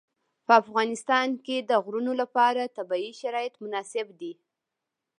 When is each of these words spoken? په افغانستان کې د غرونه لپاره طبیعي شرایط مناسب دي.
په 0.45 0.53
افغانستان 0.61 1.27
کې 1.45 1.57
د 1.69 1.71
غرونه 1.85 2.11
لپاره 2.21 2.73
طبیعي 2.77 3.11
شرایط 3.21 3.53
مناسب 3.63 4.07
دي. 4.19 4.33